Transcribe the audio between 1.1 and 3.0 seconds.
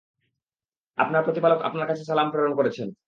প্রতিপালক আপনার কাছে সালাম প্রেরণ করেছেন।